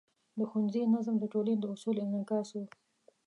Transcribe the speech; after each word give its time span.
د 0.37 0.39
ښوونځي 0.49 0.81
نظم 0.93 1.15
د 1.19 1.25
ټولنې 1.33 1.55
د 1.59 1.63
اصولو 1.73 1.99
انعکاس 2.05 2.47
و. 2.53 2.61